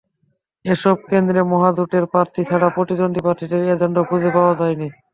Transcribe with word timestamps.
এসব 0.65 0.95
কেন্দ্রে 1.09 1.41
মহাজোটের 1.51 2.03
প্রার্থী 2.11 2.41
ছাড়া 2.49 2.67
প্রতিদ্বন্দ্বী 2.75 3.21
প্রার্থীদের 3.23 3.61
এজেন্টও 3.73 4.07
খুঁজে 4.09 4.29
পাওয়া 4.35 4.53
যায়নি। 4.59 4.87